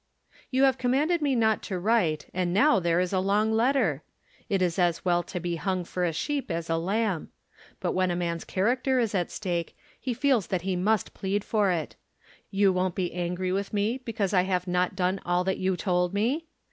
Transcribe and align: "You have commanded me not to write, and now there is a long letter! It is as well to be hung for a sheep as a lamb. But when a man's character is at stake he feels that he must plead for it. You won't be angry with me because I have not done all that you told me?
"You 0.49 0.63
have 0.63 0.79
commanded 0.79 1.21
me 1.21 1.35
not 1.35 1.61
to 1.61 1.77
write, 1.77 2.25
and 2.33 2.51
now 2.51 2.79
there 2.79 2.99
is 2.99 3.13
a 3.13 3.19
long 3.19 3.51
letter! 3.51 4.01
It 4.49 4.59
is 4.59 4.79
as 4.79 5.05
well 5.05 5.21
to 5.21 5.39
be 5.39 5.57
hung 5.57 5.83
for 5.83 6.03
a 6.05 6.11
sheep 6.11 6.49
as 6.49 6.71
a 6.71 6.77
lamb. 6.77 7.29
But 7.79 7.91
when 7.91 8.09
a 8.09 8.15
man's 8.15 8.43
character 8.43 8.97
is 8.97 9.13
at 9.13 9.29
stake 9.29 9.77
he 9.99 10.15
feels 10.15 10.47
that 10.47 10.63
he 10.63 10.75
must 10.75 11.13
plead 11.13 11.43
for 11.43 11.69
it. 11.69 11.97
You 12.49 12.73
won't 12.73 12.95
be 12.95 13.13
angry 13.13 13.51
with 13.51 13.73
me 13.73 13.99
because 14.03 14.33
I 14.33 14.41
have 14.41 14.65
not 14.67 14.95
done 14.95 15.21
all 15.23 15.43
that 15.43 15.59
you 15.59 15.77
told 15.77 16.15
me? 16.15 16.47